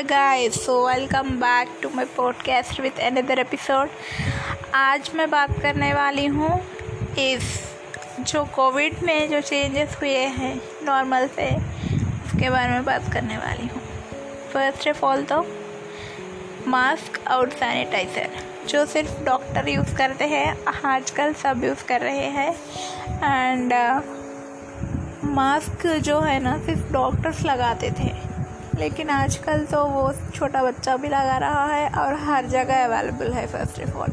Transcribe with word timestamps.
Hi 0.00 0.08
guys 0.08 0.54
so 0.66 0.74
welcome 0.88 1.30
back 1.30 1.68
to 1.82 1.88
my 1.94 2.04
podcast 2.04 2.80
with 2.80 2.98
another 2.98 3.38
episode 3.38 3.88
आज 4.74 5.10
मैं 5.14 5.28
बात 5.30 5.50
करने 5.62 5.92
वाली 5.94 6.26
हूँ 6.26 6.60
इस 7.18 7.42
जो 8.20 8.44
कोविड 8.44 9.02
में 9.02 9.30
जो 9.30 9.40
चेंजेस 9.40 9.96
हुए 9.96 10.16
हैं 10.36 10.54
नॉर्मल 10.84 11.26
से 11.26 11.48
उसके 11.56 12.50
बारे 12.50 12.72
में 12.72 12.84
बात 12.84 13.12
करने 13.12 13.36
वाली 13.36 13.66
हूँ। 13.66 13.82
फ़र्स्ट 14.52 14.88
ऑफ़ 14.88 15.04
ऑल 15.04 15.24
तो 15.24 15.44
मास्क 16.66 17.20
और 17.28 17.50
सैनिटाइज़र 17.50 18.30
जो 18.68 18.86
सिर्फ़ 18.86 19.22
डॉक्टर 19.24 19.68
यूज़ 19.68 19.94
करते 19.94 20.24
हैं 20.24 20.64
आजकल 20.84 21.34
सब 21.34 21.64
यूज़ 21.64 21.84
कर 21.84 22.00
रहे 22.00 22.26
हैं। 22.30 22.50
एंड 23.24 23.72
मास्क 25.24 25.86
uh, 25.86 25.98
जो 25.98 26.20
है 26.20 26.40
ना 26.42 26.58
सिर्फ़ 26.58 26.92
डॉक्टर्स 26.92 27.44
लगाते 27.44 27.90
थे। 27.90 28.29
लेकिन 28.80 29.10
आजकल 29.10 29.64
तो 29.64 29.84
वो 29.84 30.12
छोटा 30.34 30.62
बच्चा 30.62 30.96
भी 30.96 31.08
लगा 31.08 31.36
रहा 31.38 31.66
है 31.66 31.88
और 31.88 32.14
हर 32.14 32.46
जगह 32.46 32.84
अवेलेबल 32.84 33.32
है 33.32 33.46
first 33.46 33.80
of 33.80 33.96
all 33.96 34.12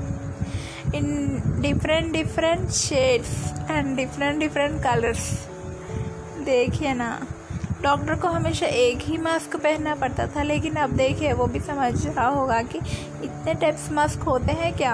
in 0.96 1.42
different 1.62 2.14
different 2.14 2.70
shades 2.70 3.54
and 3.72 3.96
different 3.98 4.40
different 4.40 4.84
colours 4.84 5.48
देखिए 6.46 6.94
ना 6.94 7.20
डॉक्टर 7.84 8.16
को 8.16 8.28
हमेशा 8.28 8.66
एक 8.66 9.00
ही 9.02 9.18
मास्क 9.18 9.56
पहनना 9.56 9.96
पड़ता 9.96 10.28
था 10.28 10.44
लेकिन 10.44 10.76
अब 10.76 10.90
देखिए 10.90 11.34
वो 11.34 11.46
भी 11.46 11.60
समझ 11.60 12.08
रहा 12.08 12.28
होगा 12.28 12.62
कि 12.62 12.78
इतने 13.24 13.54
टाइप्स 13.54 13.92
मास्क 13.92 14.20
होते 14.20 14.52
हैं 14.52 14.74
क्या? 14.74 14.94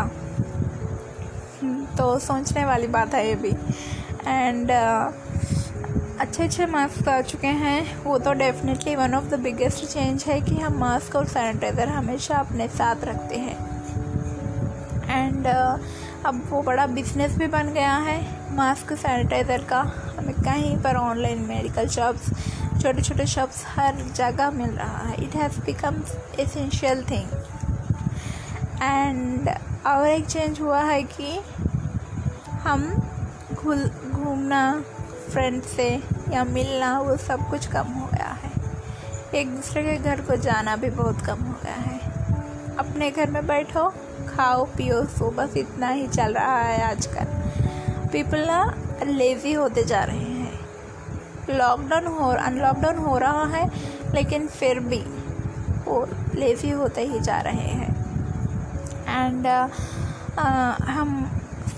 हम्म, 1.64 1.86
तो 1.86 2.20
सोचने 2.20 2.66
वाली 2.66 2.88
बात 2.88 3.14
है 3.14 3.28
ये 3.28 3.36
भी. 3.36 3.54
एंड 4.28 4.68
uh, 4.68 5.33
अच्छे 6.24 6.44
अच्छे 6.44 6.66
मास्क 6.66 7.08
आ 7.10 7.20
चुके 7.22 7.48
हैं। 7.48 8.04
वो 8.04 8.18
तो 8.18 8.34
definitely 8.34 8.96
one 8.96 9.14
of 9.14 9.26
the 9.30 9.40
biggest 9.40 9.86
change 9.86 10.24
है 10.24 10.40
कि 10.42 10.56
हम 10.56 10.78
मास्क 10.80 11.16
और 11.16 11.26
सैनिटाइज़र 11.28 11.90
हमेशा 11.90 12.36
अपने 12.38 12.68
साथ 12.70 13.04
रखते 13.06 13.38
हैं। 13.38 13.56
एंड 15.10 15.46
uh, 15.46 15.80
अब 16.26 16.42
वो 16.50 16.62
बड़ा 16.62 16.86
बिज़नेस 16.90 17.36
भी 17.38 17.48
बन 17.48 17.74
गया 17.74 17.96
है 17.98 18.16
मास्क 18.56 18.94
सैनिटाइज़र 18.94 19.66
का। 19.70 19.82
हमें 20.18 20.34
कहीं 20.36 20.78
पर 20.84 20.96
ऑनलाइन 20.98 21.42
मेडिकल 21.48 21.88
शॉप्स 21.88 22.30
छोटे 22.82 23.02
छोटे 23.02 23.26
शॉप्स 23.26 23.64
हर 23.68 24.02
जगह 24.16 24.52
मिल 24.52 24.72
रहा 24.72 25.04
है। 25.08 25.24
It 25.24 25.36
has 25.36 25.60
become 25.66 26.02
essential 26.40 27.04
thing 27.12 27.28
and 28.82 29.50
और 29.88 30.08
एक 30.08 30.26
चेंज 30.28 30.62
हुआ 30.62 30.82
है 30.84 31.02
कि 31.12 31.38
हम 32.64 32.90
घुल 33.54 33.88
घूमना 34.12 34.64
फ्रेंड 35.30 35.62
से 35.66 35.86
या 36.34 36.44
मिलना 36.44 37.00
वो 37.00 37.18
सब 37.18 37.50
कुछ 37.50 37.66
कम 37.68 37.88
हो 37.88 38.08
गया 38.08 38.38
है। 38.44 38.52
एक 39.36 39.56
दूसरे 39.56 39.84
के 39.84 39.98
घर 39.98 40.22
को 40.22 40.36
जाना 40.36 40.76
भी 40.76 40.90
बहुत 40.90 41.22
कम 41.22 41.40
हो 41.40 41.54
गया 41.64 41.74
है। 41.74 42.00
अपने 42.78 43.10
घर 43.12 43.32
में 43.32 43.48
बैठो 43.48 43.88
खाओ 44.30 44.66
पियो 44.66 45.04
सो 45.06 45.30
बस 45.32 45.58
इतना 45.58 45.88
ही 45.88 46.08
चल 46.08 46.34
रहा 46.34 46.60
है 46.60 46.84
आजकल। 46.84 47.26
पीपल 48.12 48.46
ना 48.48 48.74
लेज़ी 49.04 49.54
होते 49.54 49.84
जा 49.84 50.04
रहे 50.04 50.18
हैं। 50.18 50.60
लॉकडाउन 51.50 52.08
हो 52.08 52.30
अनलॉकडाउन 52.32 52.98
हो 52.98 53.18
रहा 53.18 53.46
है 53.46 53.70
लेकिन 54.14 54.48
फिर 54.48 54.80
भी 54.80 55.00
वो 55.86 56.08
लेज़ी 56.36 56.70
होते 56.70 57.02
ही 57.02 57.20
जा 57.20 57.40
रहे 57.42 57.72
हैं। 57.72 57.92
एंड 59.08 59.48
uh, 59.48 59.68
uh, 60.38 60.90
हम 60.90 61.10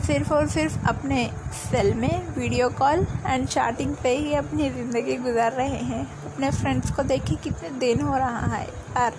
सिर्फ़ 0.05 0.33
और 0.33 0.47
सिर्फ़ 0.47 0.77
अपने 0.87 1.29
सेल 1.53 1.93
में 1.93 2.27
वीडियो 2.37 2.69
कॉल 2.69 3.05
एंड 3.25 3.47
चैटिंग 3.47 3.95
पे 3.95 4.09
ही 4.17 4.33
अपनी 4.35 4.69
ज़िंदगी 4.69 5.15
गुजार 5.17 5.51
रहे 5.51 5.77
हैं। 5.83 6.05
अपने 6.25 6.49
फ्रेंड्स 6.51 6.91
को 6.91 7.03
देखिए 7.03 7.37
कितने 7.43 7.69
दिन 7.79 8.01
हो 8.01 8.17
रहा 8.17 8.55
है। 8.55 8.67
और 8.97 9.13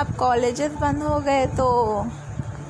अब 0.00 0.14
कॉलेजेस 0.16 0.72
बंद 0.72 1.02
हो 1.02 1.18
गए 1.20 1.46
तो 1.46 1.68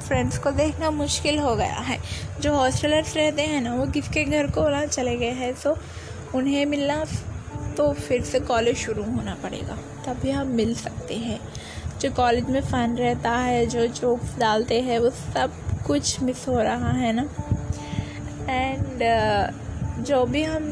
फ्रेंड्स 0.06 0.38
को 0.38 0.50
देखना 0.50 0.90
मुश्किल 0.90 1.38
हो 1.38 1.54
गया 1.56 1.78
है। 1.80 1.98
जो 2.40 2.54
हॉस्टलर्स 2.54 3.16
रहते 3.16 3.42
हैं 3.42 3.60
ना, 3.60 3.74
वो 3.74 3.86
किसके 3.86 4.24
घर 4.24 4.50
को 4.50 4.68
ना 4.68 4.84
चले 4.86 5.16
गए 5.16 5.32
हैं 5.32 5.52
तो 5.54 5.76
उन्हें 6.34 6.64
मिलना 6.66 7.04
तो 7.76 7.92
फिर 7.92 8.22
से 8.22 8.40
कॉलेज 8.40 8.76
शुरू 8.76 9.02
होना 9.04 9.36
पड़ेगा। 9.42 9.78
तभी 10.06 10.30
हम 10.30 10.46
मिल 10.46 10.74
सकते 10.74 11.14
हैं। 11.14 11.40
जो 12.00 12.10
कॉलेज 12.10 12.50
में 12.50 12.60
फ़न 12.60 12.96
रहता 12.96 13.30
है, 13.30 13.66
जो 13.66 13.86
जोक्स 13.86 14.38
डालते 14.38 14.80
हैं, 14.80 14.98
वो 14.98 15.10
सब 15.10 15.52
कुछ 15.86 16.20
मिस 16.22 16.46
हो 16.48 16.60
रहा 16.60 16.90
है 16.90 17.12
ना। 17.12 17.28
एंड 18.48 19.02
uh, 19.02 20.02
जो 20.02 20.24
भी 20.24 20.42
हम 20.42 20.64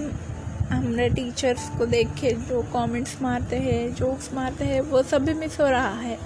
हमने 0.70 1.08
टीचर्स 1.08 1.68
को 1.78 1.86
देख 1.86 2.08
के 2.20 2.30
जो 2.30 2.62
कमेंट्स 2.72 3.16
मारते 3.22 3.56
हैं 3.56 3.94
जोक्स 3.94 4.32
मारते 4.34 4.64
हैं 4.64 4.80
वो 4.80 5.02
सब 5.02 5.24
भी 5.24 5.34
मिस 5.34 5.60
हो 5.60 5.66
रहा 5.66 5.94
है। 6.00 6.18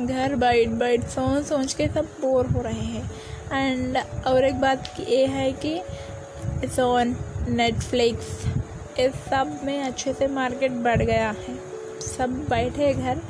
घर 0.00 0.34
बैठ 0.34 0.68
बैठ 0.68 1.04
सोच 1.04 1.44
सोच 1.44 1.74
के 1.74 1.88
सब 1.88 2.08
बोर 2.20 2.46
हो 2.46 2.62
रहे 2.62 2.86
हैं। 2.86 3.10
एंड 3.52 3.98
और 4.26 4.44
एक 4.44 4.60
बात 4.60 4.94
ये 5.00 5.26
है 5.26 5.52
कि 5.52 5.74
इस 6.64 6.78
ऑन 6.80 7.16
नेटफ्लिक्स 7.48 8.46
इस 9.00 9.12
सब 9.30 9.60
में 9.64 9.82
अच्छे 9.82 10.12
से 10.12 10.26
मार्केट 10.26 10.72
बढ़ 10.72 11.02
गया 11.02 11.30
है। 11.30 11.56
सब 12.00 12.46
बैठे 12.50 12.92
घर। 12.94 13.20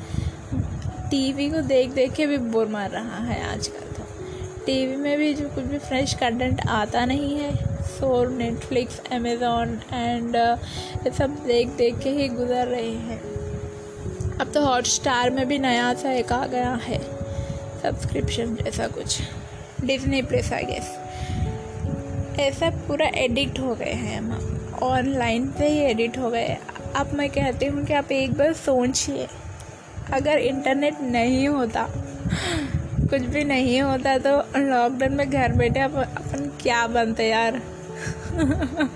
टीवी 1.11 1.49
को 1.49 1.61
देख 1.61 1.91
देख 1.91 2.13
के 2.13 2.27
भी 2.27 2.37
बोर 2.37 2.67
मार 2.67 2.89
रहा 2.89 3.23
है 3.23 3.53
आजकल। 3.53 3.92
टीवी 4.65 4.95
में 4.95 5.17
भी 5.17 5.33
जो 5.33 5.47
कुछ 5.49 5.63
भी 5.63 5.77
फ्रेश 5.79 6.13
कंटेंट 6.13 6.61
आता 6.69 7.05
नहीं 7.05 7.35
है 7.37 7.55
सो 7.85 8.23
नेटफ्लिक्स 8.29 8.99
अमेज़ोन 9.13 9.79
एंड 9.93 10.35
ये 10.35 11.11
सब 11.11 11.35
देख 11.47 11.67
देख 11.77 11.97
के 11.99 12.09
ही 12.09 12.27
गुजर 12.29 12.67
रहे 12.67 12.91
हैं। 12.99 13.19
अब 14.33 14.51
तो 14.53 14.65
हॉट 14.65 14.85
स्टार 14.87 15.29
में 15.29 15.45
भी 15.47 15.57
नया 15.59 15.93
सा 15.93 16.11
एक 16.11 16.31
आ 16.33 16.45
गया 16.47 16.73
है 16.83 16.99
सब्सक्रिप्शन 17.81 18.55
जैसा 18.55 18.87
कुछ। 18.89 19.21
डिजनी 19.85 20.21
प्लेस 20.21 20.51
आई 20.53 20.63
गेस 20.63 20.95
ऐसा 22.39 22.69
पूरा 22.87 23.07
एडिक्ट 23.15 23.59
हो 23.59 23.75
गए 23.75 23.93
हैं, 23.93 24.17
हम 24.19 24.79
ऑनलाइन 24.83 25.51
से 25.57 25.67
ही 25.67 25.79
एडिट 25.81 26.17
हो 26.17 26.29
गए। 26.29 26.57
अब 26.95 27.13
मैं 27.13 27.29
कहती 27.29 27.65
हूँ 27.65 27.83
कि 27.85 27.93
आप 27.93 28.11
एक 28.11 28.33
बार 28.33 28.53
सोचिए, 28.55 29.27
अगर 30.13 30.37
इंटरनेट 30.39 31.01
नहीं 31.01 31.47
होता 31.47 31.87
कुछ 33.09 33.21
भी 33.21 33.43
नहीं 33.43 33.81
होता 33.81 34.17
तो 34.17 34.35
लॉकडाउन 34.57 35.13
में 35.13 35.29
घर 35.29 35.53
बैठे 35.53 35.79
अब 35.79 35.95
अपन 35.97 36.51
क्या 36.61 36.87
बनते 36.87 37.27
यार? 37.29 37.61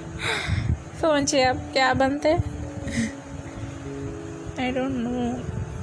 सोचिए 0.97 1.43
अब 1.43 1.57
क्या 1.73 1.93
बनते? 1.93 2.31
आई 4.61 4.71
डोंट 4.71 4.95
नो 4.95 5.33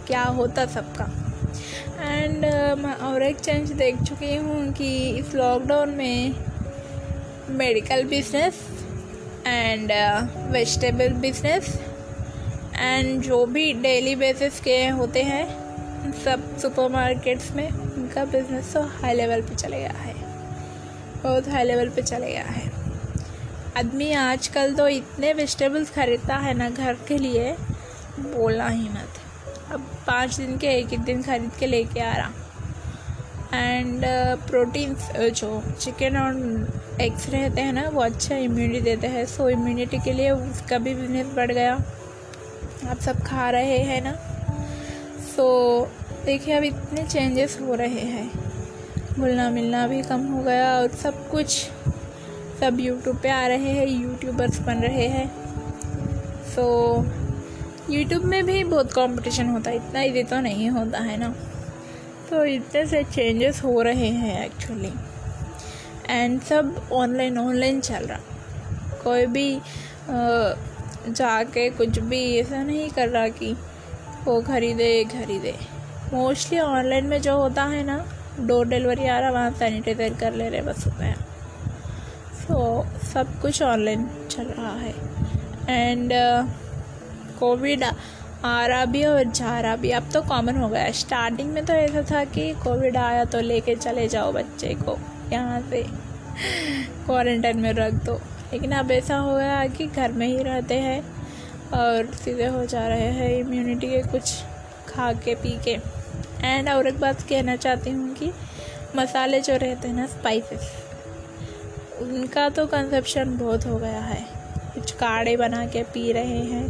क्या 0.07 0.23
होता 0.23 0.67
सबका। 0.67 1.05
एंड 2.01 2.45
uh, 2.45 2.85
मैं 2.85 2.95
और 2.95 3.23
एक 3.23 3.37
चेंज 3.37 3.73
देख 3.73 4.03
चुकी 4.03 4.37
हूँ 4.37 4.73
कि 4.73 5.11
इस 5.11 5.35
लॉकडाउन 5.35 5.91
में 5.91 6.35
medical 7.49 8.05
business 8.05 8.55
and 9.47 9.93
vegetable 10.53 11.09
business 11.09 11.81
and 12.77 13.23
जो 13.23 13.47
भी 13.47 13.73
डेली 13.73 14.17
बेसिस 14.17 14.61
के 14.61 14.89
होते 14.89 15.23
हैं 15.23 15.65
सब 16.25 16.57
सुपरमार्केट्स 16.59 17.53
में 17.53 17.84
उनका 18.15 18.31
बिज़नेस 18.33 18.73
तो 18.75 18.81
हाई 18.95 19.15
लेवल 19.15 19.41
पे 19.43 19.55
चले 19.55 19.79
गया 19.79 19.93
है। 19.93 20.13
बहुत 21.23 21.49
हाई 21.49 21.65
लेवल 21.65 21.89
पे 21.89 22.03
चले 22.03 22.27
गया 22.27 22.43
है। 22.45 22.71
आदमी 23.77 24.13
आजकल 24.15 24.75
तो 24.75 24.87
इतने 24.89 25.33
वेजिटेबल्स 25.33 25.91
खरीदता 25.91 26.37
है 26.37 26.53
ना 26.55 26.69
घर 26.71 26.99
के 27.09 27.19
लिए 27.19 27.53
बोलना 28.19 28.69
ही 28.69 28.89
मत। 28.89 29.19
अब 29.73 29.89
पाँच 30.07 30.37
दिन 30.37 30.57
के 30.59 30.69
एक 30.75 30.93
एक 30.93 31.01
दिन 31.01 31.23
खरीद 31.23 31.51
के 31.61 31.67
लेके 31.67 32.01
आ 32.01 32.13
रहा। 32.17 32.31
एंड 33.55 34.05
प्रोटीन्स 34.47 35.11
uh, 35.11 35.31
जो 35.31 35.63
चिकन 35.81 36.17
और 36.17 37.01
एग्स 37.01 37.29
रहते 37.31 37.61
हैं 37.61 37.73
ना 37.73 37.89
वो 37.89 38.03
अच्छा 38.03 38.37
इम्यूनिटी 38.37 38.81
देते 38.81 39.07
हैं। 39.07 39.27
सो 39.27 39.49
इम्यूनिटी 39.49 39.99
के 39.99 40.13
लिए 40.13 40.31
उसका 40.31 40.79
भी 40.79 40.95
बिज़नेस 40.95 41.35
बढ़ 41.37 41.53
गया। 41.53 41.75
आप 42.91 42.99
सब 43.01 43.23
खा 43.27 43.51
रहे 43.51 43.79
हैं 43.83 44.01
ना। 44.05 44.17
सो 45.37 45.47
देखिए, 46.25 46.55
अब 46.55 46.65
इतने 46.65 47.03
चेंजेस 47.05 47.59
हो 47.61 47.75
रहे 47.75 48.01
हैं। 48.01 48.31
घुलना 49.15 49.49
मिलना 49.51 49.87
भी 49.87 50.03
कम 50.03 50.27
हो 50.27 50.43
गया 50.43 50.71
और 50.81 50.89
सब 50.93 51.29
कुछ, 51.31 51.47
सब 52.61 52.77
यूट्यूब 52.81 53.17
पे 53.23 53.31
आ 53.31 53.47
रहे 53.47 53.73
हैं 53.73 53.87
यूट्यूबर्स 53.89 54.59
बन 54.61 54.79
रहे 54.79 55.07
हैं। 55.09 55.27
सो 56.55 56.65
यूट्यूब 57.91 58.25
में 58.25 58.45
भी 58.47 58.63
बहुत 58.65 58.93
कंपटीशन 58.93 59.51
होता 59.51 59.71
है, 59.71 59.77
इतना 59.77 60.03
इजी 60.03 60.23
तो 60.23 60.41
नहीं 60.41 60.71
होता, 60.71 60.99
है 60.99 61.17
ना? 61.17 61.35
तो 62.31 62.45
इतने 62.45 62.87
से 62.87 63.03
चेंजेस 63.05 63.63
हो 63.65 63.83
रहे 63.83 64.09
हैं 64.11 64.45
एक्चुअली 64.45 64.93
एंड 66.11 66.41
सब 66.43 66.89
ऑनलाइन 66.93 67.39
ऑनलाइन 67.39 67.81
चल 67.81 68.07
रहा। 68.07 68.19
कोई 69.05 69.27
भी 69.27 69.61
जाके 71.11 71.69
कुछ 71.71 71.99
भी 72.01 72.25
ऐसा 72.39 72.63
नहीं 72.63 72.89
कर 72.91 73.09
रहा 73.09 73.29
कि 73.31 73.53
वो 74.25 74.41
खरीदे 74.43 75.05
खरीदे। 75.05 75.55
मोस्टली 76.15 76.59
ऑनलाइन 76.61 77.07
में 77.07 77.21
जो 77.23 77.37
होता 77.37 77.65
है 77.65 77.83
ना, 77.87 78.05
डोर 78.41 78.67
डिलीवरी 78.69 79.07
आ 79.07 79.19
रहा 79.19 79.29
है 79.29 79.35
वहाँ 79.35 79.51
सैनिटाइज़र 79.53 80.15
कर 80.21 80.35
ले 80.35 80.49
रहे 80.49 80.61
बस 80.63 80.87
होता 80.87 81.05
है 81.05 81.15
सो 82.37 82.87
सब 83.05 83.41
कुछ 83.43 83.63
ऑनलाइन 83.63 84.09
चल 84.31 84.45
रहा 84.49 84.73
है। 84.75 84.95
एंड 85.71 86.13
कोविड 87.39 87.85
आ 87.85 88.67
रहा 88.67 88.85
भी 88.85 89.05
और 89.05 89.25
जा 89.25 89.59
रहा 89.61 89.77
भी। 89.77 89.91
अब 89.91 90.11
तो 90.13 90.23
कॉमन 90.23 90.57
हो 90.57 90.69
गया। 90.69 90.91
स्टार्टिंग 90.93 91.53
में 91.53 91.65
तो 91.67 91.73
ऐसा 91.73 92.03
था 92.11 92.25
कि 92.25 92.53
कोविड 92.55 92.97
आया 92.97 93.25
तो 93.25 93.41
लेके 93.41 93.75
चले 93.75 94.07
जाओ 94.09 94.33
बच्चे 94.33 94.75
को, 94.77 94.99
यहाँ 95.33 95.61
से। 95.61 95.83
क्वारंटाइन 97.07 97.61
में 97.61 97.73
रख 97.73 97.93
दो। 98.05 98.21
लेकिन 98.53 98.73
अब 98.73 98.91
ऐसा 98.91 99.17
हो 99.19 99.35
गया 99.37 99.67
कि 99.67 99.87
घर 99.87 100.13
में 100.13 100.27
ही 100.27 100.43
रहते 100.43 100.75
हैं 100.81 101.01
और 101.75 102.15
सीधे 102.15 102.47
हो 102.47 102.65
जा 102.67 102.87
रहे 102.89 103.11
हैं। 103.11 103.31
इम्यूनिटी 103.31 103.91
के 103.91 104.03
कुछ 104.03 104.35
खा 104.89 105.13
के, 105.15 105.35
पी 105.35 105.59
के। 105.65 105.77
एंड 106.45 106.69
और 106.69 106.87
एक 106.87 107.01
बात 107.01 107.23
कहना 107.23 107.57
चाहती 107.57 107.91
हूँ 107.91 108.15
कि 108.15 108.31
मसाले 108.97 109.41
जो 109.41 109.57
रहते 109.57 109.89
हैं 109.89 109.95
ना 109.95 110.07
स्पाइसेस 110.07 110.73
उनका 112.03 112.49
तो 112.49 112.67
कंजप्शन 112.67 113.37
बहुत 113.39 113.67
हो 113.67 113.77
गया 113.79 114.01
है। 114.01 114.23
कुछ 114.75 114.91
काढ़े 114.93 115.37
बना 115.37 115.65
के 115.67 115.83
पी 115.85 116.13
रहे 116.13 116.41
हैं, 116.43 116.69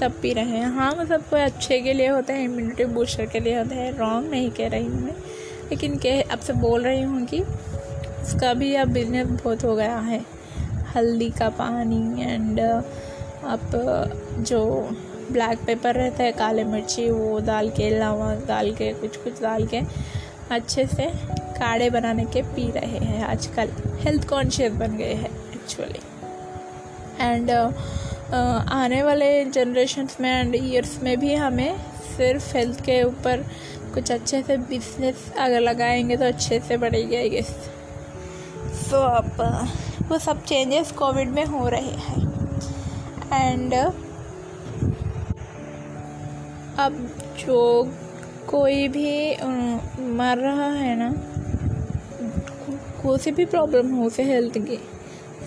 सब 0.00 0.20
पी 0.20 0.32
रहे 0.32 0.44
हैं। 0.44 0.70
हाँ 0.74 0.90
वो 0.92 1.04
सब 1.04 1.28
कोई 1.28 1.40
अच्छे 1.40 1.80
के 1.80 1.92
लिए 1.92 2.08
होते 2.08 2.32
हैं 2.32 2.44
इम्यूनिटी 2.44 2.84
बूस्टर 2.84 3.26
के 3.26 3.40
लिए 3.40 3.58
होते 3.58 3.74
हैं 3.74 3.92
रॉन्ग 3.98 4.30
नहीं 4.30 4.50
कह 4.50 4.68
रही 4.68 4.86
हूँ 4.86 5.00
मैं। 5.02 5.14
लेकिन 5.70 5.96
कह, 5.98 6.20
अब 6.22 6.38
से 6.38 6.52
बोल 6.54 6.82
रही 6.82 7.02
हूँ 7.02 7.24
कि 7.26 7.40
उसका 7.40 8.52
भी 8.54 8.74
अब 8.74 8.88
बिज़नेस 8.88 9.26
बहुत 9.26 9.64
हो 9.64 9.74
गया 9.76 9.98
है। 9.98 10.24
हल्दी 10.96 11.30
का 11.30 11.48
पानी 11.52 12.22
एंड 12.22 12.60
अब 12.60 13.70
जो 14.40 14.60
ब्लैक 15.32 15.58
पेपर 15.66 15.94
रहता 15.94 16.22
है, 16.22 16.32
काले 16.32 16.64
मिर्ची, 16.64 17.08
वो 17.10 17.38
डाल 17.40 17.68
के 17.70 17.90
नमक 18.00 18.44
डाल 18.48 18.72
के 18.72 18.92
कुछ 18.92 19.16
कुछ 19.16 19.40
डाल 19.42 19.66
के 19.66 19.80
अच्छे 20.50 20.86
से 20.86 21.10
काढ़े 21.58 21.90
बनाने 21.90 22.24
के 22.24 22.42
पी 22.42 22.70
रहे 22.70 22.98
हैं 22.98 23.24
आजकल। 23.24 23.70
हेल्थ 24.00 24.28
कॉन्शियस 24.28 24.72
बन 24.72 24.96
गए 24.96 25.14
हैं 25.14 25.30
एक्चुअली 25.52 26.00
एंड 27.20 27.50
आने 28.70 29.02
वाले 29.02 29.44
जनरेशन्स 29.44 30.16
में 30.20 30.30
एंड 30.30 30.54
ईयर्स 30.54 30.98
में 31.02 31.18
भी 31.20 31.34
हमें 31.34 31.76
सिर्फ़ 32.16 32.56
हेल्थ 32.56 32.80
के 32.80 33.02
ऊपर 33.02 33.44
कुछ 33.94 34.10
अच्छे 34.12 34.42
से 34.42 34.56
बिज़नेस 34.56 35.32
अगर 35.38 35.60
लगाएँगे 35.60 36.16
तो 36.16 36.24
अच्छे 36.24 36.60
से 36.60 36.76
बढ़ेगी 36.76 37.16
आई 37.16 37.28
गेस 37.28 37.48
सो 38.90 38.96
अब, 38.96 39.42
वो 40.08 40.18
सब 40.18 40.44
चेंजेस 40.44 40.90
कोविड 40.92 41.28
में 41.28 41.44
हो 41.44 41.68
रहे 41.68 41.94
हैं. 42.00 42.24
एंड 43.32 43.74
अब 46.78 46.94
जो 47.38 47.88
कोई 48.48 48.88
भी 48.88 49.34
मर 50.16 50.38
रहा 50.38 50.68
है 50.70 50.96
ना 50.96 51.12
कोई 53.02 53.30
भी 53.30 53.44
प्रॉब्लम 53.44 53.94
हो 53.94 54.04
उसे 54.04 54.22
हेल्थ 54.22 54.58
की। 54.58 54.78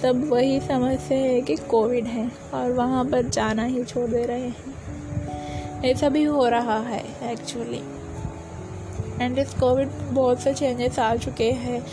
सब 0.02 0.30
वही 0.30 0.60
समझते 0.60 1.16
हैं 1.16 1.44
कि 1.44 1.56
कोविड 1.56 2.06
है 2.06 2.32
और 2.54 2.72
वहाँ 2.72 3.06
पर 3.06 3.30
जाना 3.30 3.64
ही 3.64 3.84
छोड़ 3.84 4.10
दे 4.10 4.26
रहे 4.26 4.42
हैं। 4.42 5.84
ऐसा 5.86 6.10
भी 6.10 6.24
हो 6.24 6.48
रहा 6.48 6.80
है 6.80 7.04
एक्चुअली 7.24 7.82
एंड 9.22 9.40
इस 9.40 9.54
कोविड 9.54 9.90
बहुत 10.12 10.40
से 10.40 10.54
चेंजेस 10.54 11.00
आ 11.00 11.16
चुके 11.16 11.52
हैं। 11.52 11.86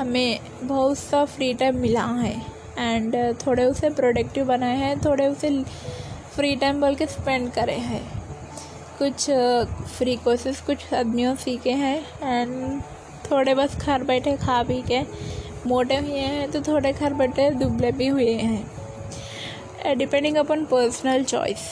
हमें 0.00 0.38
बहुत 0.62 0.98
सा 0.98 1.24
फ्री 1.24 1.54
टाइम 1.54 1.76
मिला 1.76 2.04
है। 2.04 2.36
एंड 2.78 3.16
थोड़े 3.46 3.64
उसे 3.64 3.90
प्रोडक्टिव 3.90 4.44
बनाए 4.44 4.76
हैं, 4.76 4.98
थोड़े 4.98 5.26
उसे 5.26 5.62
फ्री 6.36 6.56
टाइम 6.56 6.80
बोल 6.80 6.94
के 6.94 7.06
स्पेंड 7.06 7.50
करे 7.50 7.74
हैं। 7.74 8.19
कुछ 9.02 9.30
फ्री 9.90 10.16
कोर्सेज 10.16 10.60
कुछ 10.60 10.92
आदमियों 10.94 11.34
सीखे 11.36 11.72
हैं 11.72 11.98
एंड 12.22 12.80
थोड़े 13.30 13.54
बस 13.54 13.76
घर 13.76 14.02
बैठे 14.04 14.36
खा 14.36 14.62
पी 14.62 14.80
के। 14.82 15.00
मोटे 15.66 15.96
हुए 15.96 16.18
हैं 16.18 16.50
तो 16.50 16.60
थोड़े 16.62 16.92
घर 16.92 17.14
बैठे 17.14 17.50
दुबले 17.52 17.92
भी 17.92 18.06
हुए 18.08 18.32
हैं। 18.32 19.96
Depending 19.98 20.36
upon 20.36 20.64
personal 20.64 21.24
choice 21.24 21.68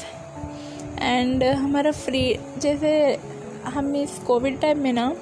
and 1.01 1.45
हमारा 1.45 1.93
फ्री 1.93 2.23
जैसे 2.59 2.91
हम 3.67 3.95
इस 3.97 4.19
कोविड 4.27 4.61
टाइम 4.61 4.79
में 4.79 4.93
ना, 4.93 5.13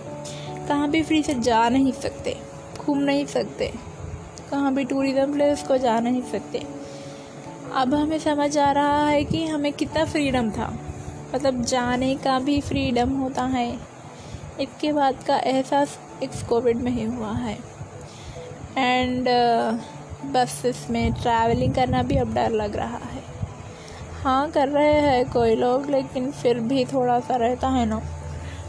कहाँ 0.69 0.91
भी 0.91 1.03
फ्री 1.03 1.23
से 1.23 1.35
जा 1.35 1.69
नहीं 1.69 1.93
सकते, 1.93 2.37
घूम 2.79 2.99
नहीं 3.01 3.27
सकते, 3.27 3.73
कहाँ 4.51 4.75
भी 4.75 4.85
टूरिज़म 4.85 5.33
प्लेस 5.33 5.63
को 5.63 5.79
जा 5.79 5.99
नहीं 6.01 6.23
सकते। 6.23 6.63
अब 7.75 7.95
हमें 7.95 8.19
समझ 8.19 8.57
आ 8.59 8.71
रहा 8.73 9.07
है 9.09 9.25
कि 9.25 9.47
हमें 9.47 9.73
कितना 9.73 10.05
फ्रीडम 10.05 10.51
था। 10.51 10.77
मतलब 11.35 11.63
जाने 11.63 12.15
का 12.15 12.39
भी 12.39 12.61
फ्रीडम 12.61 13.11
होता 13.11 13.43
है। 13.43 13.79
इसके 14.61 14.93
बाद 14.93 15.25
का 15.27 15.37
एहसास 15.37 15.99
इस 16.23 16.43
कोविड 16.43 16.77
में 16.77 16.93
ही 16.93 17.05
हुआ 17.05 17.33
है। 17.33 17.59
एंड 18.79 19.29
बसेस 20.33 20.87
में 20.91 21.13
ट्रैवलिंग 21.13 21.75
करना 21.75 22.03
भी 22.03 22.17
अब 22.17 22.35
डर 22.35 22.51
लग 22.51 22.77
रहा 22.77 22.99
है। 22.99 23.23
हाँ 24.23 24.51
कर 24.51 24.69
रहे 24.69 25.01
हैं 25.01 25.31
कोई 25.31 25.57
लोग, 25.57 25.91
लेकिन 25.91 26.31
फिर 26.33 26.61
भी 26.61 26.85
थोड़ा 26.85 27.21
सा 27.21 27.37
रहता 27.37 27.69
है 27.69 27.87
ना। 27.87 28.03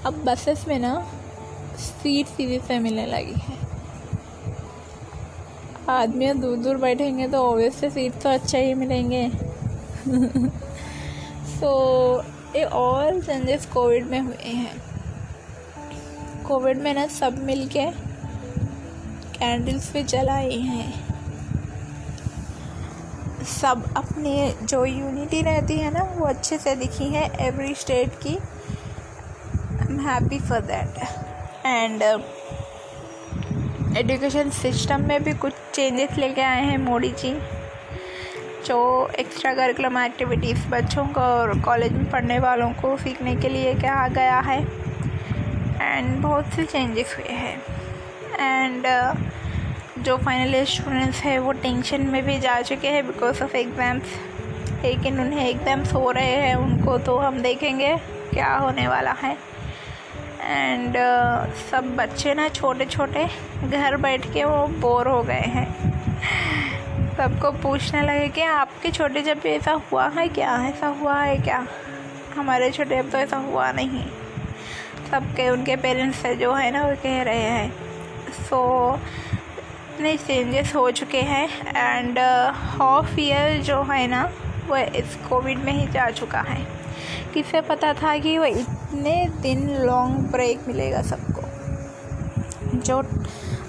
अब 0.05 0.13
बसेस 0.13 0.65
में 0.67 0.79
ना 0.79 1.07
सीट 1.77 2.27
सीधी 2.27 2.59
से 2.59 2.79
मिलने 2.79 3.05
लगी 3.05 3.33
है। 3.33 3.57
आदमी 5.89 6.33
दूर 6.33 6.57
दूर 6.57 6.77
बैठेंगे 6.77 7.27
तो 7.27 7.41
ओबियसली 7.43 7.89
सीट 7.89 8.13
तो 8.13 8.29
अच्छा 8.29 8.57
ही 8.57 8.73
मिलेंगे। 8.73 9.29
सो 11.59 12.23
ये 12.55 12.63
और 12.63 13.19
चेंजेस 13.21 13.65
कोविड 13.65 14.07
में 14.07 14.19
हुए 14.19 14.51
हैं। 14.51 14.81
कोविड 16.43 16.77
में 16.77 16.93
ना 16.93 17.07
सब 17.07 17.43
मिलके 17.43 17.85
कैंडल्स 19.37 19.91
भी 19.93 20.03
जलाई 20.03 20.59
हैं। 20.59 21.07
सब 23.43 23.83
अपने 23.97 24.53
जो 24.63 24.83
यूनिटी 24.85 25.41
रहती 25.41 25.77
है 25.77 25.91
ना, 25.93 26.03
वो 26.17 26.25
अच्छे 26.25 26.57
से 26.57 26.75
दिखी 26.75 27.05
है 27.05 27.29
एवरी 27.47 27.73
स्टेट 27.75 28.13
की। 28.23 28.35
I 28.35 29.85
am 29.89 29.99
happy 29.99 30.39
for 30.39 30.61
that 30.61 30.97
and 31.65 32.01
education 33.97 34.49
system 34.49 35.01
में 35.01 35.23
भी 35.23 35.33
कुछ 35.33 35.53
चेंजेस 35.73 36.17
लेके 36.17 36.41
आए 36.41 36.63
हैं 36.65 36.77
मोदी 36.77 37.09
जी। 37.09 37.33
जो 38.65 38.77
एक्स्ट्रा 39.19 39.53
करिकुलम 39.53 39.97
एक्टिविटीज़ 39.97 40.67
बच्चों 40.69 41.05
को 41.07 41.21
और 41.21 41.59
कॉलेज 41.61 41.91
में 41.93 42.09
पढ़ने 42.11 42.39
वालों 42.39 42.69
को 42.73 42.95
सीखने 42.97 43.35
के 43.35 43.49
लिए 43.49 43.73
कहा 43.75 44.07
गया 44.09 44.39
है। 44.41 44.59
एंड 45.81 46.15
बहुत 46.21 46.53
से 46.55 46.63
चेंजेस 46.65 47.15
हुए 47.17 47.33
हैं। 47.33 47.57
एंड 48.39 48.85
uh, 48.85 50.03
जो 50.03 50.17
फाइनल 50.17 50.63
स्टूडेंट्स 50.65 51.21
हैं 51.21 51.37
वो 51.39 51.51
टेंशन 51.53 52.01
में 52.07 52.23
भी 52.25 52.37
जा 52.39 52.59
चुके 52.61 52.87
हैं 52.87 53.05
बिकॉज़ 53.07 53.43
ऑफ़ 53.43 53.55
एग्ज़ाम्स 53.57 54.83
लेकिन 54.83 55.19
उन्हें 55.19 55.47
एग्ज़ाम्स 55.47 55.93
हो 55.93 56.11
रहे 56.11 56.35
हैं 56.37 56.55
उनको 56.55 56.97
तो 56.99 57.17
हम 57.17 57.41
देखेंगे 57.41 57.95
क्या 58.33 58.53
होने 58.55 58.87
वाला 58.87 59.11
है। 59.23 59.37
एंड 60.41 60.97
uh, 60.97 61.55
सब 61.71 61.95
बच्चे 61.95 62.33
ना 62.33 62.47
छोटे 62.49 62.85
छोटे 62.87 63.27
घर 63.69 63.97
बैठ 63.97 64.31
के 64.33 64.43
वो 64.43 64.65
बोर 64.81 65.07
हो 65.07 65.21
गए 65.23 65.47
हैं। 65.55 65.86
सबको 67.17 67.51
पूछने 67.51 68.01
लगे 68.01 68.27
कि 68.27 68.41
आपके 68.41 68.91
छोटे 68.91 69.21
जब 69.21 69.39
भी 69.39 69.49
ऐसा 69.49 69.71
हुआ 69.71 70.07
है 70.07 70.27
क्या? 70.27 70.67
ऐसा 70.67 70.87
हुआ 70.87 71.21
है 71.21 71.37
क्या? 71.37 71.67
हमारे 72.35 72.71
छोटे 72.71 72.97
अब 72.97 73.09
तो 73.09 73.17
ऐसा 73.17 73.37
हुआ 73.37 73.71
नहीं। 73.71 74.05
सबके, 75.11 75.49
उनके 75.49 75.75
पेरेंट्स 75.75 76.17
से 76.17 76.35
जो 76.35 76.53
है 76.53 76.71
ना 76.71 76.83
वो 76.83 76.95
कह 76.95 77.21
रहे 77.23 77.39
हैं। 77.39 77.73
सो 78.31 78.59
इतने 79.93 80.17
चेंजेस 80.17 80.75
हो 80.75 80.91
चुके 80.91 81.21
हैं 81.21 81.49
एंड 81.77 82.19
हाफ़ 82.53 83.19
ईयर 83.19 83.61
जो 83.61 83.81
है 83.83 84.07
ना 84.07 84.31
वह 84.67 84.81
इस 84.81 85.15
कोविड 85.29 85.57
में 85.57 85.73
ही 85.73 85.87
जा 85.87 86.09
चुका 86.09 86.41
है। 86.41 86.67
किसे 87.33 87.61
पता 87.61 87.93
था 87.93 88.17
कि 88.17 88.37
वो 88.37 88.45
इतने 88.45 89.29
दिन 89.41 89.69
लॉन्ग 89.69 90.15
ब्रेक 90.15 90.59
मिलेगा 90.67 91.01
सबको? 91.01 91.36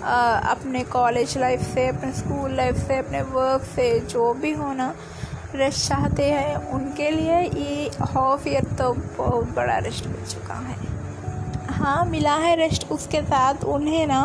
अपने 0.08 0.82
कॉलेज 0.90 1.36
लाइफ 1.38 1.62
से, 1.64 1.86
अपने 1.88 2.12
स्कूल 2.12 2.54
लाइफ 2.56 2.76
से, 2.78 2.98
अपने 2.98 3.22
वर्क 3.22 3.62
से, 3.66 3.88
जो 4.00 4.32
भी 4.34 4.52
होना 4.54 4.92
रेस्ट 5.54 5.88
चाहते 5.88 6.24
हैं, 6.24 6.54
उनके 6.68 7.10
लिए 7.10 7.40
ये 7.40 7.90
हाफ़ 8.04 8.48
ईयर 8.48 8.64
तो 8.78 8.92
बहुत 9.18 9.54
बड़ा 9.56 9.76
रेस्ट 9.78 10.06
मिल 10.06 10.24
चुका 10.26 10.54
है। 10.56 10.76
हाँ 11.74 12.04
मिला 12.04 12.34
है 12.36 12.54
रेस्ट 12.56 12.90
उसके 12.90 13.22
साथ 13.22 13.64
उन्हें 13.66 14.06
ना 14.06 14.22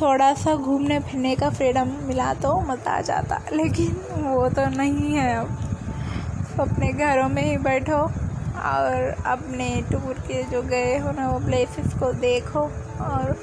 थोड़ा 0.00 0.32
सा 0.34 0.54
घूमने 0.54 0.98
फिरने 1.00 1.34
का 1.36 1.50
फ्रीडम 1.50 1.88
मिला 2.02 2.32
तो 2.34 2.58
मज़ा 2.62 2.90
आ 2.90 3.00
जाता, 3.02 3.40
लेकिन 3.52 4.24
वो 4.24 4.48
तो 4.50 4.66
नहीं 4.76 5.14
है 5.14 5.34
अब। 5.36 6.58
अपने 6.60 6.92
घरों 6.92 7.28
में 7.28 7.42
ही 7.42 7.56
बैठो 7.58 7.96
और 7.96 9.14
अपने 9.26 9.68
टूर 9.90 10.18
के 10.28 10.42
जो 10.50 10.62
गए 10.64 10.96
हो 10.98 11.10
ना, 11.12 11.28
वो 11.30 11.38
प्लेसेस 11.46 11.94
को 11.94 12.12
देखो 12.20 12.60
और 13.02 13.36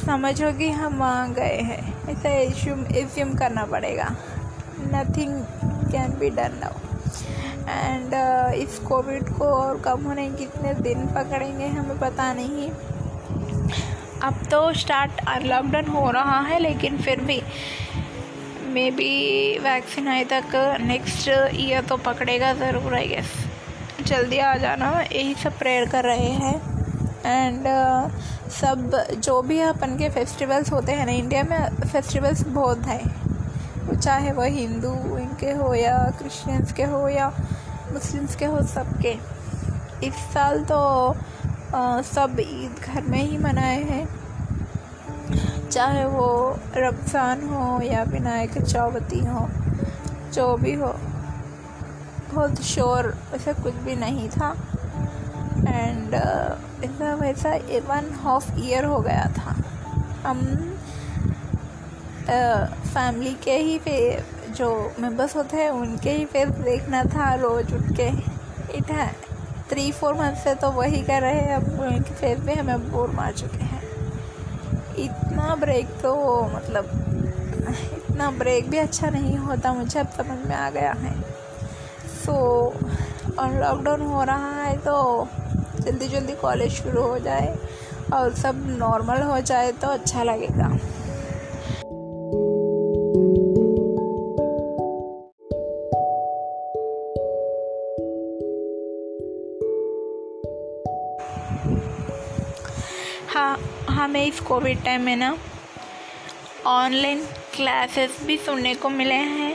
समझो 0.00 0.52
कि 0.58 0.68
हम 0.72 0.98
वहाँ 0.98 1.32
गए 1.34 1.60
हैं। 1.62 1.82
ऐसा 2.10 2.28
एज्यूम 2.30 2.84
एज्यूम 2.96 3.34
करना 3.38 3.64
पड़ेगा। 3.66 4.04
Nothing 4.92 5.34
can 5.92 6.16
be 6.20 6.30
done 6.30 6.58
now 6.60 6.78
and 7.70 8.14
इस 8.58 8.78
कोविड 8.86 9.28
को 9.38 9.44
और 9.46 9.80
कम 9.80 10.04
होने 10.04 10.28
कितने 10.30 10.72
दिन 10.82 11.06
पकड़ेंगे 11.14 11.66
हमें 11.68 11.98
पता 11.98 12.32
नहीं। 12.34 12.70
अब 14.22 14.42
तो 14.50 14.72
स्टार्ट 14.74 15.20
लॉकडाउन 15.44 15.86
हो 15.88 16.10
रहा 16.10 16.40
है 16.40 16.58
लेकिन 16.58 16.96
फिर 16.98 17.20
भी 17.20 17.40
मे 18.72 18.90
बी 18.90 19.12
वैक्सीन 19.58 20.08
आए 20.08 20.24
तक 20.32 20.56
नेक्स्ट 20.80 21.28
ईयर 21.54 21.84
तो 21.84 21.96
पकड़ेगा 22.06 22.52
ज़रूर 22.54 22.94
आई 22.94 23.06
गेस 23.08 23.32
जल्दी 24.06 24.38
आ 24.38 24.54
जाना 24.56 24.90
यही 25.02 25.34
सब 25.34 25.58
प्रेयर 25.58 25.88
कर 25.88 26.04
रहे 26.04 26.30
हैं। 26.42 26.56
एंड 27.26 27.66
uh, 27.68 28.10
सब 28.50 28.96
जो 29.14 29.40
भी 29.42 29.60
अपन 29.60 29.96
के 29.98 30.08
फेस्टिवल्स 30.08 30.72
होते 30.72 30.92
हैं 30.92 31.06
ना 31.06 31.12
इंडिया 31.12 31.42
में 31.42 31.76
फेस्टिवल्स 31.82 32.42
बहुत 32.46 32.86
हैं। 32.86 33.98
चाहे 34.00 34.32
वह 34.32 34.46
हिंदू 34.46 34.92
इनके 35.18 35.50
हो 35.52 35.74
या 35.74 35.98
क्रिश्चियंस 36.18 36.72
के 36.72 36.84
हो 36.84 37.08
या 37.08 37.28
मुस्लिम्स 37.92 38.36
के 38.36 38.44
हो 38.44 38.62
सबके। 38.66 39.16
इस 40.06 40.14
साल 40.34 40.64
तो 40.64 40.78
आ, 41.74 42.02
सब 42.02 42.36
ईद 42.40 42.80
घर 42.84 43.02
में 43.02 43.22
ही 43.22 43.38
मनाए 43.38 43.82
हैं। 43.82 44.08
चाहे 45.70 46.04
वो 46.04 46.58
रमज़ान 46.76 47.42
हो 47.48 47.80
या 47.82 48.02
विनायक 48.02 48.58
चौवती 48.62 49.18
हो 49.18 49.46
जो 50.34 50.56
भी 50.56 50.74
हो। 50.74 50.92
बहुत 52.34 52.60
शोर 52.62 53.14
ऐसा 53.34 53.52
कुछ 53.52 53.74
भी 53.74 53.96
नहीं 53.96 54.28
था। 54.28 54.50
एंड 55.68 56.14
ऐसा 56.84 57.14
वैसा 57.14 57.50
वन 57.88 58.10
हाफ़ 58.22 58.50
ईयर 58.60 58.84
हो 58.84 59.00
गया 59.00 59.24
था। 59.38 59.56
हम 60.24 60.38
फैमिली 62.84 63.32
के 63.44 63.56
ही 63.56 63.78
पे 63.78 63.96
जो 64.50 64.70
मेंबर्स 64.98 65.36
होते 65.36 65.56
हैं 65.56 65.70
उनके 65.70 66.10
ही 66.10 66.24
फेस 66.24 66.48
देखना 66.48 67.02
था 67.04 67.34
रोज़ 67.34 67.74
उठ 67.74 67.96
के 67.96 68.08
इट 68.78 68.90
है 68.90 69.08
थ्री 69.70 69.90
फोर 69.92 70.14
मंथ 70.14 70.36
से 70.36 70.54
तो 70.54 70.70
वही 70.70 71.02
कर 71.02 71.20
रहे 71.22 71.40
हैं 71.40 71.56
अब 71.56 71.80
उनके 71.80 72.14
फेस 72.14 72.38
भी 72.38 72.52
हमें 72.52 72.90
बोर 72.90 73.10
मार 73.10 73.32
चुके 73.32 73.64
हैं। 73.64 73.82
इतना 74.98 75.54
ब्रेक 75.54 75.86
तो 76.02 76.14
मतलब 76.54 76.90
इतना 77.96 78.30
ब्रेक 78.30 78.70
भी 78.70 78.78
अच्छा 78.78 79.10
नहीं 79.10 79.36
होता 79.38 79.72
मुझे 79.72 79.98
अब 80.00 80.08
समझ 80.16 80.38
में 80.46 80.54
आ 80.56 80.70
गया 80.70 80.92
है। 80.92 81.14
सो 82.24 82.32
so, 82.72 83.38
और 83.38 83.60
लॉकडाउन 83.60 84.00
हो 84.02 84.22
रहा 84.24 84.62
है 84.62 84.76
तो 84.78 84.96
जल्दी 85.80 86.08
जल्दी 86.08 86.32
कॉलेज 86.32 86.72
शुरू 86.72 87.02
हो 87.02 87.18
जाए 87.18 87.54
और 88.12 88.34
सब 88.34 88.64
नॉर्मल 88.78 89.22
हो 89.22 89.40
जाए 89.40 89.72
तो 89.72 89.88
अच्छा 89.88 90.22
लगेगा। 90.22 90.78
हाँ 103.28 103.56
हमें 103.90 104.24
इस 104.26 104.40
कोविड 104.40 104.82
टाइम 104.84 105.02
में 105.02 105.16
ना 105.16 105.36
ऑनलाइन 106.66 107.22
क्लासेस 107.56 108.18
भी 108.26 108.36
सुनने 108.36 108.74
को 108.74 108.88
मिले 108.88 109.14
हैं 109.14 109.54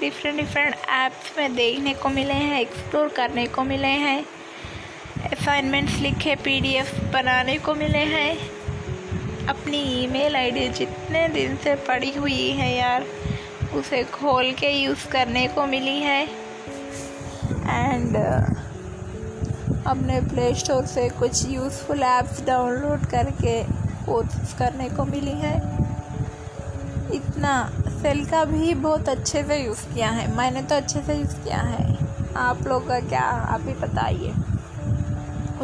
डिफरेंट 0.00 0.36
डिफरेंट 0.36 0.74
ऐप्स 0.88 1.38
में 1.38 1.54
देखने 1.54 1.94
को 1.94 2.08
मिले 2.08 2.34
हैं 2.34 2.60
एक्सप्लोर 2.60 3.08
करने 3.08 3.46
को 3.46 3.62
मिले 3.62 3.86
हैं। 3.86 4.24
असाइनमेंट्स 5.44 5.96
लिखे, 5.98 6.34
पीडीएफ 6.34 7.00
बनाने 7.12 7.56
को 7.58 7.74
मिले 7.74 7.98
हैं। 7.98 8.36
अपनी 9.46 9.78
ईमेल 10.02 10.36
आईडी 10.36 10.68
जितने 10.68 11.28
दिन 11.28 11.56
से 11.56 11.74
पड़ी 11.74 12.12
हुई 12.14 12.50
है 12.50 12.76
यार, 12.76 13.04
उसे 13.74 14.02
खोल 14.04 14.52
के 14.52 14.70
यूज़ 14.70 15.06
करने 15.08 15.46
को 15.48 15.66
मिली 15.66 15.98
है। 15.98 16.24
एंड 17.68 18.16
अपने 19.86 20.20
प्ले 20.20 20.54
स्टोर 20.54 20.86
से 20.86 21.08
कुछ 21.08 21.48
यूज़फुल 21.48 22.02
ऐप्स 22.02 22.44
डाउनलोड 22.44 23.06
करके 23.06 23.62
कोर्स 24.06 24.54
करने 24.54 24.88
को 24.88 25.04
मिली 25.04 25.36
है। 25.36 25.56
इतना, 27.14 27.72
सेल 28.02 28.24
का 28.24 28.44
भी 28.44 28.74
बहुत 28.74 29.08
अच्छे 29.08 29.42
से 29.42 29.62
यूज़ 29.64 29.94
किया 29.94 30.08
है, 30.08 30.36
मैंने 30.36 30.62
तो 30.62 30.74
अच्छे 30.74 31.02
से 31.02 31.14
यूज़ 31.14 31.36
किया 31.36 31.60
है। 31.60 31.96
आप 32.36 32.66
लोग 32.66 32.88
का 32.88 33.00
क्या, 33.00 33.28
आप 33.54 33.62
ही 33.66 33.74
बताइए। 33.74 34.34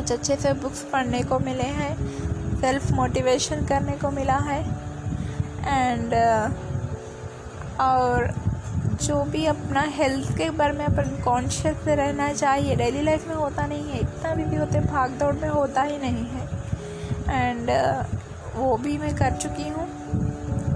कुछ 0.00 0.12
अच्छे 0.12 0.34
से 0.36 0.52
बुक्स 0.52 0.82
पढ़ने 0.92 1.22
को 1.22 1.38
मिले 1.38 1.62
हैं 1.76 2.60
सेल्फ 2.60 2.90
मोटिवेशन 2.90 3.66
करने 3.66 3.92
को 3.92 4.10
मिला 4.10 4.36
है 4.36 4.60
एंड 5.66 6.14
और 7.80 8.32
जो 9.02 9.22
भी 9.24 9.44
अपना 9.46 9.80
हेल्थ 9.96 10.30
के 10.38 10.48
बारे 10.50 10.72
में 10.72 10.84
अपन 10.84 11.22
कॉन्शियस 11.24 11.86
रहना 11.88 12.32
चाहिए 12.32 12.76
डेली 12.76 13.02
लाइफ 13.02 13.28
में 13.28 13.34
होता 13.34 13.66
नहीं 13.66 13.90
है 13.90 14.00
इतना 14.00 14.34
भी, 14.34 14.44
भी 14.44 14.56
होते 14.56 14.80
भाग 14.80 15.18
दौड़ 15.20 15.34
में 15.34 15.48
होता 15.48 15.82
ही 15.82 15.98
नहीं 15.98 16.26
है 16.26 16.48
एंड 17.30 17.70
uh, 17.70 18.56
वो 18.56 18.76
भी 18.76 18.96
मैं 18.98 19.14
कर 19.16 19.36
चुकी 19.36 19.68
हूँ 19.68 19.88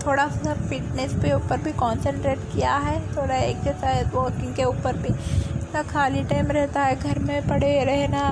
थोड़ा 0.06 0.28
सा 0.28 0.54
फिटनेस 0.68 1.14
पे 1.14 1.32
ऊपर 1.32 1.62
भी 1.62 1.72
कंसंट्रेट 1.72 2.38
किया 2.52 2.76
है 2.78 3.00
थोड़ा 3.16 3.36
एक्सरसाइज 3.36 4.14
वॉकिंग 4.14 4.54
के 4.54 4.64
ऊपर 4.64 4.96
भी 4.96 5.14
इतना 5.54 5.82
खाली 5.82 6.24
टाइम 6.24 6.50
रहता 6.52 6.80
है 6.80 6.96
घर 6.96 7.18
में 7.18 7.48
पड़े 7.48 7.72
रहना 7.84 8.24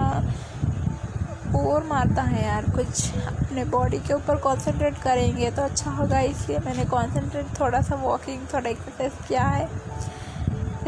बोर 1.53 1.83
मारता 1.85 2.23
है 2.23 2.45
यार 2.45 2.71
कुछ। 2.71 3.15
अपने 3.17 3.65
बॉडी 3.67 3.99
के 3.99 4.15
ऊपर 4.15 4.37
कंसंट्रेट 4.39 4.99
करेंगे 5.03 5.51
तो 5.51 5.63
अच्छा 5.63 5.91
होगा, 5.91 6.21
इसलिए 6.21 6.59
मैंने 6.59 6.85
कंसंट्रेट 6.87 7.47
थोड़ा 7.61 7.81
सा 7.81 7.97
वॉकिंग 8.03 8.47
थोड़ा 8.55 8.69
एक्सरसाइज 8.71 9.13
किया 9.29 9.45
है। 9.45 9.69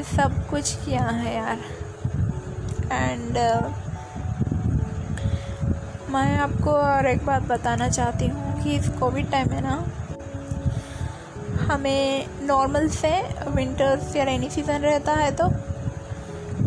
सब 0.06 0.46
कुछ 0.50 0.74
किया 0.84 1.02
है 1.02 1.34
यार। 1.34 1.58
एंड 2.92 3.38
मैं 6.10 6.36
आपको 6.38 6.70
और 6.70 7.06
एक 7.06 7.24
बात 7.26 7.42
बताना 7.42 7.88
चाहती 7.88 8.26
हूँ 8.28 8.62
कि 8.62 8.76
इस 8.76 8.88
कोविड 8.98 9.30
टाइम 9.30 9.50
में 9.50 9.60
ना, 9.62 9.76
हमें 11.64 12.26
नॉर्मल 12.42 12.88
से 12.90 13.10
विंटर्स 13.48 14.16
या 14.16 14.24
रेनी 14.24 14.50
सीज़न 14.50 14.80
रहता 14.82 15.12
है 15.14 15.30
तो 15.36 15.48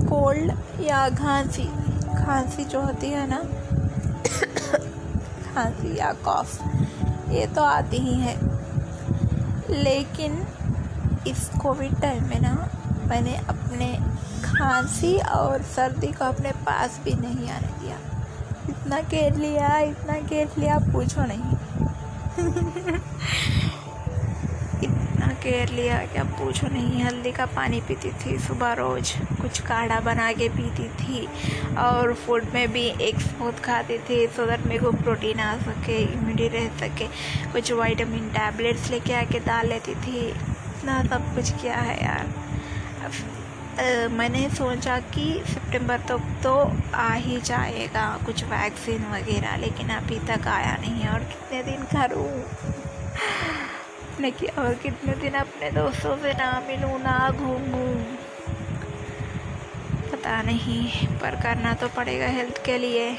कोल्ड 0.05 0.81
या 0.81 1.07
खांसी 1.17 1.65
खांसी 2.17 2.63
जो 2.65 2.81
होती 2.81 3.09
है 3.09 3.27
ना 3.29 3.41
खांसी 5.57 5.99
या 5.99 6.13
कॉफ? 6.13 6.61
ये 7.29 7.47
तो 7.47 7.63
आती 7.63 7.97
ही 7.97 8.13
है। 8.13 8.37
लेकिन 9.69 10.47
इस 11.27 11.49
कोविड 11.61 12.01
टाइम 12.01 12.23
में 12.23 12.39
ना 12.39 12.69
मैंने 13.05 13.35
अपने 13.35 13.99
खांसी 14.43 15.17
और 15.17 15.61
सर्दी 15.61 16.07
को 16.07 16.25
अपने 16.25 16.51
पास 16.51 16.99
भी 17.03 17.13
नहीं 17.13 17.49
आने 17.49 17.67
दिया। 17.67 17.97
इतना 18.69 18.99
केयर 18.99 19.35
लिया, 19.35 19.77
इतना 19.77 20.13
केयर 20.13 20.49
लिया, 20.57 20.77
पूछो 20.77 21.21
नहीं। 21.21 21.57
केयर 25.47 25.69
लिया 25.69 25.97
क्या 26.13 26.23
पूछो 26.37 26.67
नहीं 26.67 27.03
हल्दी 27.03 27.31
का 27.31 27.45
पानी 27.55 27.79
पीती 27.87 28.09
थी 28.21 28.37
सुबह 28.39 28.73
रोज़ 28.73 29.11
कुछ 29.41 29.59
काढ़ा 29.67 29.99
बना 29.99 30.31
के 30.33 30.49
पीती 30.49 30.87
थी 31.01 31.25
और 31.79 32.13
फ़ूड 32.25 32.45
में 32.53 32.71
भी 32.71 32.83
एक 33.01 33.19
स्मूथ 33.21 33.61
खाती 33.65 33.97
थी 34.09 34.25
सो 34.27 34.45
दैट 34.45 34.65
मेरे 34.67 34.79
को 34.79 34.91
प्रोटीन 34.93 35.39
आ 35.39 35.55
सके 35.57 35.97
इम्यूनिटी 36.03 36.47
रह 36.57 36.67
सके। 36.79 37.07
कुछ 37.51 37.71
वाइटामिन 37.71 38.27
टैबलेट्स 38.29 38.89
लेके 38.91 39.13
आके 39.13 39.39
डाल 39.39 39.69
लेती 39.69 39.95
थी 39.95 40.27
इतना 40.27 41.01
सब 41.03 41.33
कुछ 41.35 41.51
किया 41.61 41.77
है 41.81 41.97
यार। 42.03 42.33
अब 43.05 44.11
मैंने 44.11 44.49
सोचा 44.49 44.99
कि 45.15 45.31
सितंबर 45.47 45.99
तक 45.99 46.21
तो, 46.43 46.53
तो 46.63 46.97
आ 46.97 47.13
ही 47.13 47.41
जाएगा 47.41 48.05
कुछ 48.25 48.43
वैक्सीन 48.43 49.05
वगैरह 49.13 49.55
लेकिन 49.57 49.89
अभी 49.95 50.19
तक 50.27 50.47
आया 50.47 50.77
नहीं 50.81 51.07
और 51.07 51.23
कितने 51.33 51.63
दिन 51.63 51.83
करूँ? 51.93 52.27
अपने 54.17 54.29
कि 54.31 54.47
और 54.47 54.73
कितने 54.73 55.13
दिन 55.13 55.33
अपने 55.33 55.69
दोस्तों 55.71 56.15
से 56.17 56.31
ना 56.33 56.63
मिलूँ 56.67 56.99
ना 56.99 57.29
घूमूँ। 57.31 58.17
पता 60.11 60.41
नहीं 60.41 61.07
पर 61.17 61.35
करना 61.35 61.73
तो 61.73 61.87
पड़ेगा 61.87 62.27
हेल्थ 62.27 62.63
के 62.65 62.77
लिए। 62.77 63.11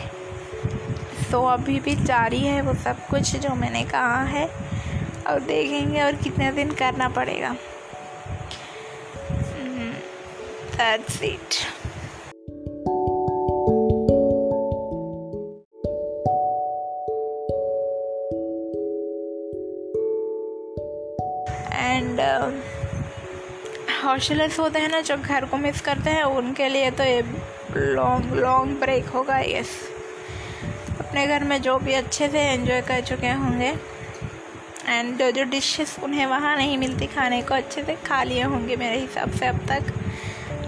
तो 1.31 1.45
अभी 1.47 1.79
भी 1.81 1.95
जारी 1.95 2.41
है 2.41 2.61
वो 2.63 2.75
सब 2.75 3.07
कुछ 3.07 3.37
जो 3.37 3.55
मैंने 3.55 3.85
कहा 3.85 4.23
है। 4.25 4.47
और 5.27 5.41
देखेंगे 5.41 6.03
और 6.03 6.17
कितने 6.17 6.51
दिन 6.53 6.73
करना 6.73 7.09
पड़ेगा। 7.09 7.55
हम्म, 9.31 9.93
इट 11.25 11.63
हॉस्टलर्स 24.19 24.59
होते 24.59 24.79
हैं 24.79 24.89
ना 24.89 25.01
जो 25.01 25.17
घर 25.17 25.45
को 25.45 25.57
मिस 25.57 25.81
करते 25.81 26.11
हैं 26.11 26.23
उनके 26.23 26.69
लिए 26.69 26.91
तो 26.91 27.05
ये 27.05 27.21
लॉन्ग 27.77 28.33
लॉन्ग 28.35 28.79
ब्रेक 28.81 29.07
होगा 29.07 29.39
यस 29.39 29.69
अपने 31.01 31.27
घर 31.27 31.45
में 31.45 31.63
जो 31.63 31.79
भी 31.79 31.93
अच्छे 31.95 32.29
से 32.29 32.41
एंजॉय 32.41 32.81
कर 32.81 33.01
चुके 33.01 33.29
होंगे 33.29 33.69
एंड 34.89 35.23
जो 35.33 35.45
डिशेस 35.45 35.97
उन्हें 36.03 36.27
वहाँ 36.27 36.57
नहीं 36.57 36.79
मिलती 36.79 37.07
खाने 37.07 37.43
को 37.43 37.55
अच्छे 37.55 37.85
से 37.85 37.95
खा 37.95 38.23
लिए 38.23 38.43
होंगे 38.43 38.77
मेरे 38.77 38.99
हिसाब 38.99 39.31
से 39.31 39.47
अब 39.47 39.61
तक. 39.69 39.93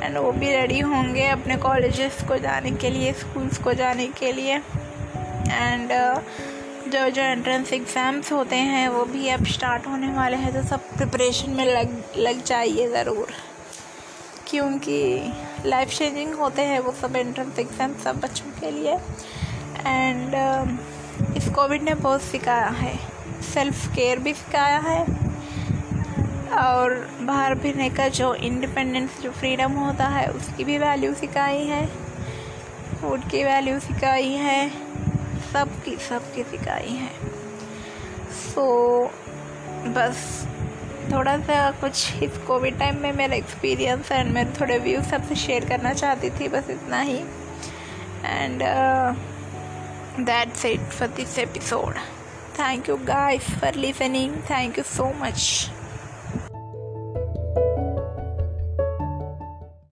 एंड 0.03 0.17
वो 0.19 0.33
भी 0.33 0.51
रेडी 0.51 0.81
होंगे 0.81 1.27
अपने 1.29 1.57
कॉलेजेस 1.57 2.23
को 2.29 2.39
जाने 2.39 2.71
के 2.71 2.91
लिए 2.91 3.13
स्कूल्स 3.13 3.59
को 3.59 3.73
जाने 3.73 4.07
के 4.07 4.33
लिए. 4.33 4.57
एंड 5.51 5.91
uh, 5.91 6.23
जो 6.91 7.09
जो 7.11 7.23
एंट्रेंस 7.23 7.73
एग्ज़ाम्स 7.73 8.33
होते 8.33 8.57
हैं 8.57 8.89
वो 8.89 9.05
भी 9.05 9.29
अब 9.29 9.45
स्टार्ट 9.47 9.87
होने 9.87 10.13
वाले 10.13 10.37
हैं 10.37 10.53
तो 10.53 10.63
सब 10.69 10.89
प्रिपरेशन 10.97 11.51
में 11.51 11.65
लग 11.67 11.93
लग 12.19 12.43
जाइए 12.45 12.89
ज़रूर। 12.91 13.33
क्योंकि 14.49 15.33
लाइफ 15.67 15.89
चेंजिंग 15.89 16.35
होते 16.35 16.63
हैं 16.63 16.81
वो 16.81 16.93
सब 16.93 17.17
एंट्रेंस 17.17 17.59
एग्ज़ाम 17.59 17.95
सब 18.05 18.21
बच्चों 18.21 18.51
के 18.61 18.71
लिए। 18.71 18.95
एंड 19.87 20.35
uh, 20.35 21.37
इस 21.37 21.49
कोविड 21.55 21.83
ने 21.83 21.95
बहुत 21.95 22.23
सिखाया 22.23 22.69
है। 22.81 22.95
सेल्फ 23.45 23.87
केयर 23.95 24.19
भी 24.19 24.35
सिखाया 24.35 24.79
है। 24.81 25.01
और 26.59 26.95
बाहर 27.23 27.59
फिरने 27.59 27.89
का 27.91 28.09
जो 28.11 28.35
इंडिपेंडेंस 28.35 29.21
जो 29.23 29.31
फ्रीडम 29.31 29.73
होता 29.79 30.07
है 30.09 30.27
उसकी 30.29 30.65
भी 30.65 30.79
वैल्यू 30.79 31.15
सिखाई 31.15 31.65
है। 31.67 31.87
फ़ूड 33.01 33.29
की 33.31 33.45
वैल्यू 33.45 33.79
सिखाई 33.81 34.33
है। 34.39 34.90
सबकी 35.53 35.97
सबकी 36.09 36.43
सिखाई 36.43 36.93
है। 36.95 37.13
सो 38.31 38.65
so, 39.03 39.89
बस 39.97 40.47
थोड़ा 41.13 41.37
सा 41.39 41.71
कुछ 41.71 42.23
इस 42.23 42.39
कोविड 42.39 42.79
टाइम 42.79 42.99
में 42.99 43.13
मेरा 43.13 43.37
एक्सपीरियंस 43.37 44.13
एंड 44.13 44.33
मैं 44.33 44.53
थोड़े 44.55 44.79
व्यूज़ 44.79 45.09
सबसे 45.09 45.35
शेयर 45.37 45.65
करना 45.65 45.93
चाहती 45.93 46.31
थी 46.31 46.49
बस 46.49 46.71
इतना 46.71 47.01
ही। 47.01 47.19
And 48.25 48.63
that's 50.27 50.65
it 50.65 50.81
for 50.81 51.09
this 51.09 51.39
episode 51.39 51.99
thank 52.59 52.89
you 52.89 52.97
guys 52.97 53.51
for 53.61 53.75
listening 53.75 54.37
thank 54.51 54.79
you 54.79 54.85
so 54.85 55.13
much 55.23 55.71